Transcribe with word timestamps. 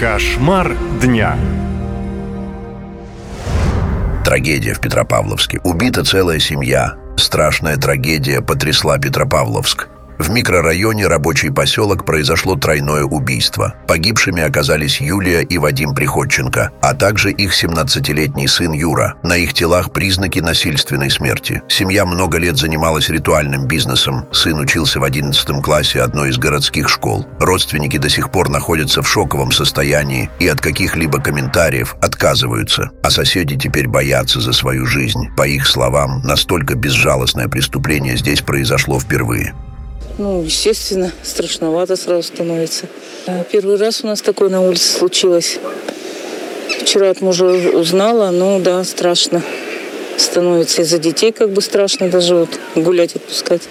Кошмар 0.00 0.74
дня. 1.02 1.36
Трагедия 4.24 4.72
в 4.72 4.80
Петропавловске. 4.80 5.60
Убита 5.62 6.02
целая 6.06 6.38
семья. 6.38 6.94
Страшная 7.18 7.76
трагедия 7.76 8.40
потрясла 8.40 8.96
Петропавловск. 8.96 9.88
В 10.20 10.28
микрорайоне 10.28 11.06
рабочий 11.06 11.48
поселок 11.48 12.04
произошло 12.04 12.54
тройное 12.54 13.04
убийство. 13.04 13.74
Погибшими 13.88 14.42
оказались 14.42 15.00
Юлия 15.00 15.40
и 15.40 15.56
Вадим 15.56 15.94
Приходченко, 15.94 16.72
а 16.82 16.94
также 16.94 17.32
их 17.32 17.54
17-летний 17.54 18.46
сын 18.46 18.72
Юра. 18.72 19.14
На 19.22 19.38
их 19.38 19.54
телах 19.54 19.94
признаки 19.94 20.40
насильственной 20.40 21.10
смерти. 21.10 21.62
Семья 21.68 22.04
много 22.04 22.36
лет 22.36 22.58
занималась 22.58 23.08
ритуальным 23.08 23.66
бизнесом. 23.66 24.26
Сын 24.30 24.60
учился 24.60 25.00
в 25.00 25.04
11 25.04 25.62
классе 25.62 26.02
одной 26.02 26.28
из 26.28 26.36
городских 26.36 26.90
школ. 26.90 27.26
Родственники 27.38 27.96
до 27.96 28.10
сих 28.10 28.30
пор 28.30 28.50
находятся 28.50 29.00
в 29.00 29.08
шоковом 29.08 29.52
состоянии 29.52 30.28
и 30.38 30.46
от 30.48 30.60
каких-либо 30.60 31.18
комментариев 31.18 31.96
отказываются. 32.02 32.90
А 33.02 33.08
соседи 33.08 33.56
теперь 33.56 33.88
боятся 33.88 34.42
за 34.42 34.52
свою 34.52 34.84
жизнь. 34.84 35.30
По 35.34 35.48
их 35.48 35.66
словам, 35.66 36.20
настолько 36.24 36.74
безжалостное 36.74 37.48
преступление 37.48 38.18
здесь 38.18 38.42
произошло 38.42 39.00
впервые. 39.00 39.54
Ну, 40.18 40.42
естественно, 40.42 41.12
страшновато 41.22 41.96
сразу 41.96 42.22
становится. 42.24 42.86
А 43.26 43.44
Первый 43.44 43.76
раз 43.76 44.02
у 44.04 44.06
нас 44.06 44.20
такое 44.20 44.48
на 44.48 44.60
улице 44.60 44.88
случилось. 44.88 45.58
Вчера 46.80 47.10
от 47.10 47.20
мужа 47.20 47.46
узнала, 47.46 48.30
ну 48.30 48.60
да, 48.60 48.84
страшно 48.84 49.42
становится. 50.16 50.82
Из-за 50.82 50.98
детей 50.98 51.32
как 51.32 51.50
бы 51.50 51.62
страшно 51.62 52.08
даже 52.08 52.34
вот 52.34 52.60
гулять 52.74 53.16
отпускать. 53.16 53.62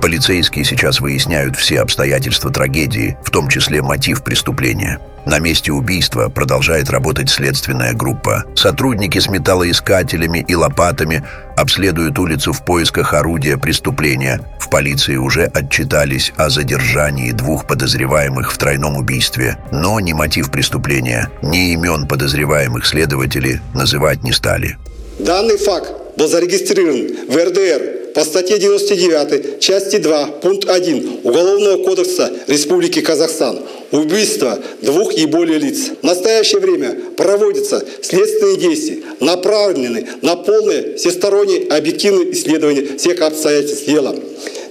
Полицейские 0.00 0.64
сейчас 0.64 1.00
выясняют 1.00 1.56
все 1.56 1.80
обстоятельства 1.80 2.52
трагедии, 2.52 3.18
в 3.24 3.30
том 3.30 3.48
числе 3.48 3.82
мотив 3.82 4.22
преступления. 4.22 5.00
На 5.26 5.40
месте 5.40 5.72
убийства 5.72 6.28
продолжает 6.28 6.88
работать 6.88 7.28
следственная 7.28 7.92
группа. 7.92 8.44
Сотрудники 8.54 9.18
с 9.18 9.28
металлоискателями 9.28 10.44
и 10.46 10.54
лопатами 10.54 11.22
обследуют 11.56 12.18
улицу 12.18 12.52
в 12.52 12.64
поисках 12.64 13.12
орудия 13.12 13.58
преступления. 13.58 14.40
Полиции 14.70 15.16
уже 15.16 15.44
отчитались 15.44 16.32
о 16.36 16.50
задержании 16.50 17.32
двух 17.32 17.66
подозреваемых 17.66 18.52
в 18.52 18.58
тройном 18.58 18.96
убийстве. 18.96 19.56
Но 19.72 19.98
ни 20.00 20.12
мотив 20.12 20.50
преступления, 20.50 21.30
ни 21.42 21.72
имен 21.72 22.06
подозреваемых 22.06 22.86
следователи 22.86 23.60
называть 23.74 24.22
не 24.22 24.32
стали. 24.32 24.76
Данный 25.18 25.56
факт 25.56 25.90
был 26.16 26.28
зарегистрирован 26.28 27.08
в 27.28 27.36
РДР 27.36 28.12
по 28.14 28.24
статье 28.24 28.58
99, 28.58 29.60
части 29.60 29.96
2, 29.98 30.26
пункт 30.42 30.68
1 30.68 31.20
Уголовного 31.22 31.84
кодекса 31.84 32.32
Республики 32.46 33.00
Казахстан. 33.00 33.60
Убийство 33.90 34.58
двух 34.82 35.14
и 35.14 35.26
более 35.26 35.58
лиц. 35.58 35.90
В 36.02 36.04
настоящее 36.04 36.60
время 36.60 36.96
проводятся 37.16 37.84
следственные 38.02 38.58
действия, 38.58 38.98
направленные 39.20 40.08
на 40.22 40.36
полное 40.36 40.96
всестороннее 40.96 41.68
объективное 41.68 42.30
исследование 42.32 42.98
всех 42.98 43.20
обстоятельств 43.22 43.86
дела. 43.86 44.14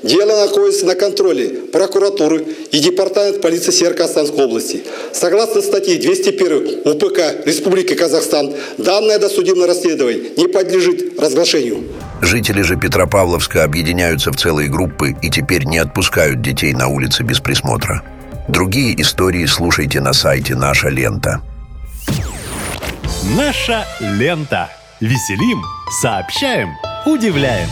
Дело 0.07 0.45
находится 0.45 0.85
на 0.85 0.95
контроле 0.95 1.49
прокуратуры 1.73 2.45
и 2.71 2.79
Департамент 2.79 3.41
полиции 3.41 3.71
Северо-Казахстанской 3.71 4.45
области. 4.45 4.83
Согласно 5.11 5.61
статье 5.61 5.97
201 5.97 6.81
УПК 6.85 7.45
Республики 7.45 7.93
Казахстан, 7.93 8.53
данное 8.77 9.19
досудебное 9.19 9.67
расследование 9.67 10.31
не 10.37 10.47
подлежит 10.47 11.19
разглашению. 11.19 11.83
Жители 12.21 12.61
же 12.61 12.77
Петропавловска 12.77 13.65
объединяются 13.65 14.31
в 14.31 14.37
целые 14.37 14.69
группы 14.69 15.13
и 15.21 15.29
теперь 15.29 15.65
не 15.65 15.77
отпускают 15.77 16.41
детей 16.41 16.73
на 16.73 16.87
улице 16.87 17.23
без 17.23 17.41
присмотра. 17.41 18.01
Другие 18.47 18.99
истории 19.01 19.45
слушайте 19.45 19.99
на 19.99 20.13
сайте 20.13 20.55
«Наша 20.55 20.87
лента». 20.87 21.41
Наша 23.35 23.85
лента. 23.99 24.69
Веселим, 25.01 25.61
сообщаем, 26.01 26.69
удивляем. 27.05 27.67